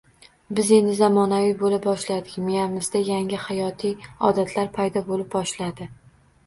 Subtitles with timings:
[0.59, 5.95] Biz endi zamonaviy bo’la boshladik, miyamizda yangi hayotiy odatlar paydo bo’lib boshladi